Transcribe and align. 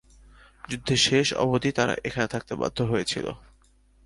যুদ্ধের 0.63 0.99
শেষ 1.07 1.27
অবধি 1.43 1.69
তারা 1.71 1.93
এখানে 2.07 2.27
থাকতে 2.27 2.53
বাধ্য 2.55 2.77
হয়েছিল। 2.83 3.25